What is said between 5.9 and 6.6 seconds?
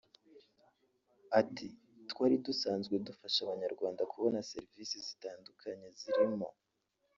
zirimo